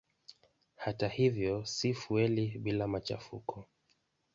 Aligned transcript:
Hata 0.75 1.07
hivyo 1.07 1.65
si 1.65 1.93
fueli 1.93 2.47
bila 2.59 2.87
machafuko. 2.87 3.65